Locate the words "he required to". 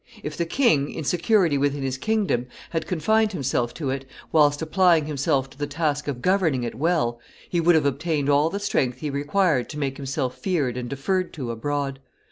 8.97-9.77